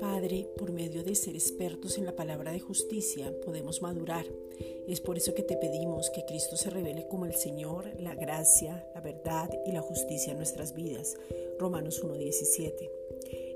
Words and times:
Padre, 0.00 0.48
por 0.56 0.72
medio 0.72 1.02
de 1.04 1.14
ser 1.14 1.34
expertos 1.34 1.98
en 1.98 2.04
la 2.04 2.14
palabra 2.14 2.52
de 2.52 2.60
justicia, 2.60 3.32
podemos 3.44 3.82
madurar. 3.82 4.26
Es 4.86 5.00
por 5.00 5.16
eso 5.16 5.34
que 5.34 5.42
te 5.42 5.56
pedimos 5.56 6.10
que 6.10 6.24
Cristo 6.24 6.56
se 6.56 6.70
revele 6.70 7.06
como 7.08 7.26
el 7.26 7.34
Señor, 7.34 8.00
la 8.00 8.14
gracia, 8.14 8.88
la 8.94 9.00
verdad 9.00 9.50
y 9.66 9.72
la 9.72 9.82
justicia 9.82 10.32
en 10.32 10.38
nuestras 10.38 10.74
vidas. 10.74 11.16
Romanos 11.58 12.02
1.17. 12.02 13.05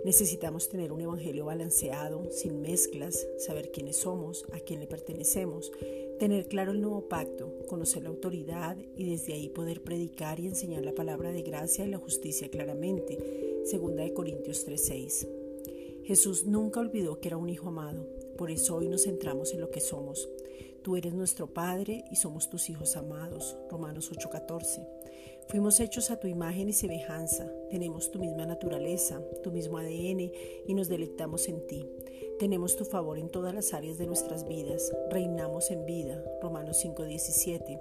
Necesitamos 0.05 0.69
tener 0.71 0.93
un 0.93 1.03
evangelio 1.03 1.45
balanceado, 1.45 2.31
sin 2.31 2.63
mezclas, 2.63 3.27
saber 3.39 3.71
quiénes 3.71 3.97
somos, 3.97 4.47
a 4.53 4.61
quién 4.61 4.81
le 4.81 4.87
pertenecemos, 4.87 5.73
tener 6.19 6.49
claro 6.49 6.73
el 6.73 6.81
nuevo 6.81 7.07
pacto, 7.09 7.53
conocer 7.69 8.05
la 8.05 8.09
autoridad 8.09 8.79
y 8.97 9.11
desde 9.11 9.35
ahí 9.35 9.51
poder 9.51 9.83
predicar 9.83 10.41
y 10.41 10.47
enseñar 10.47 10.85
la 10.85 10.95
palabra 10.95 11.33
de 11.33 11.43
gracia 11.43 11.85
y 11.85 11.91
la 11.91 11.99
justicia 11.99 12.51
claramente. 12.51 13.19
Segunda 13.65 14.03
de 14.03 14.15
Corintios 14.15 14.65
3:6. 14.67 15.40
Jesús 16.05 16.47
nunca 16.47 16.81
olvidó 16.81 17.21
que 17.21 17.29
era 17.29 17.37
un 17.37 17.49
hijo 17.49 17.69
amado, 17.69 18.07
por 18.37 18.51
eso 18.51 18.77
hoy 18.77 18.89
nos 18.89 19.05
centramos 19.05 19.53
en 19.53 19.61
lo 19.61 19.71
que 19.71 19.81
somos. 19.81 20.29
Tú 20.83 20.97
eres 20.97 21.13
nuestro 21.13 21.47
Padre 21.47 22.05
y 22.11 22.17
somos 22.17 22.49
tus 22.49 22.71
hijos 22.71 22.97
amados. 22.97 23.57
Romanos 23.69 24.11
8:14. 24.11 24.87
Fuimos 25.47 25.81
hechos 25.81 26.11
a 26.11 26.19
tu 26.19 26.27
imagen 26.27 26.69
y 26.69 26.73
semejanza, 26.73 27.53
tenemos 27.71 28.11
tu 28.11 28.19
misma 28.19 28.47
naturaleza, 28.47 29.21
tu 29.43 29.51
mismo 29.51 29.79
ADN 29.79 30.33
y 30.67 30.75
nos 30.75 30.89
deleitamos 30.89 31.49
en 31.49 31.67
ti. 31.67 31.87
Tenemos 32.39 32.77
tu 32.77 32.85
favor 32.85 33.19
en 33.19 33.29
todas 33.29 33.53
las 33.53 33.75
áreas 33.75 33.99
de 33.99 34.07
nuestras 34.07 34.47
vidas, 34.49 34.91
reinamos 35.11 35.71
en 35.71 35.85
vida, 35.85 36.25
Romanos 36.41 36.79
5:17. 36.79 37.79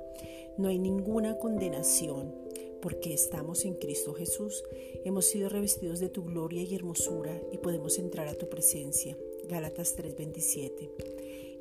No 0.58 0.68
hay 0.68 0.80
ninguna 0.80 1.38
condenación 1.38 2.34
porque 2.82 3.14
estamos 3.14 3.66
en 3.66 3.76
Cristo 3.76 4.14
Jesús. 4.14 4.64
Hemos 5.06 5.26
sido 5.26 5.50
revestidos 5.50 6.00
de 6.00 6.10
tu 6.10 6.24
gloria 6.24 6.64
y 6.64 6.76
hermosura 6.76 7.40
y 7.52 7.58
podemos 7.58 8.00
entrar 8.00 8.28
a 8.28 8.36
tu 8.36 8.50
presencia, 8.50 9.18
Gálatas 9.48 9.96
3:27. 9.96 10.90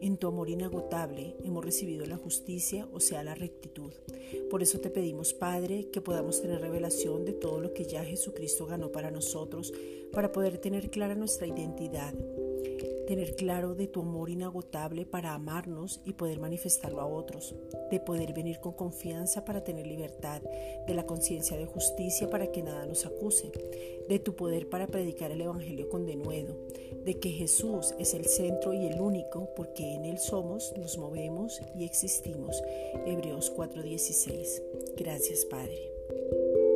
En 0.01 0.17
tu 0.17 0.29
amor 0.29 0.49
inagotable 0.49 1.35
hemos 1.43 1.65
recibido 1.65 2.07
la 2.07 2.17
justicia, 2.17 2.89
o 2.93 3.01
sea, 3.01 3.25
la 3.25 3.35
rectitud. 3.35 3.93
Por 4.49 4.63
eso 4.63 4.79
te 4.79 4.91
pedimos, 4.91 5.35
Padre, 5.35 5.89
que 5.91 6.01
podamos 6.01 6.41
tener 6.41 6.61
revelación 6.61 7.25
de 7.25 7.33
todo 7.33 7.61
lo 7.61 7.75
que 7.75 7.85
ya 7.85 8.05
Jesucristo 8.05 8.67
ganó 8.67 8.93
para 8.93 9.11
nosotros, 9.11 9.73
para 10.13 10.31
poder 10.31 10.59
tener 10.59 10.91
clara 10.91 11.17
nuestra 11.17 11.49
identidad, 11.49 12.15
tener 13.09 13.37
claro 13.37 13.75
de 13.75 13.87
tu 13.87 14.03
amor 14.03 14.29
inagotable 14.29 15.07
para 15.07 15.33
amarnos 15.33 16.03
y 16.05 16.13
poder 16.13 16.41
manifestarlo 16.41 17.01
a 17.01 17.07
otros, 17.07 17.55
de 17.91 18.01
poder 18.01 18.35
venir 18.35 18.61
con 18.61 18.75
confianza 18.75 19.47
para 19.47 19.65
tener 19.65 19.87
libertad, 19.87 20.43
de 20.87 20.93
la 20.93 21.07
conciencia 21.07 21.57
de 21.57 21.65
justicia 21.65 22.29
para 22.29 22.53
que 22.53 22.63
nada 22.63 22.85
nos 22.85 23.07
acuse, 23.07 23.51
de 24.07 24.19
tu 24.19 24.37
poder 24.37 24.69
para 24.69 24.87
predicar 24.87 25.31
el 25.31 25.41
Evangelio 25.41 25.89
con 25.89 26.05
denuedo, 26.05 26.55
de 27.03 27.19
que 27.19 27.31
Jesús 27.31 27.95
es 27.99 28.13
el 28.13 28.27
centro 28.27 28.75
y 28.75 28.85
el 28.85 29.01
único 29.01 29.55
porque 29.57 29.95
en 29.95 30.05
Él 30.05 30.19
somos, 30.19 30.75
nos 30.77 30.99
movemos 30.99 31.63
y 31.75 31.85
existimos. 31.85 32.63
Hebreos 33.07 33.51
4:16. 33.57 34.63
Gracias 34.99 35.47
Padre. 35.47 36.68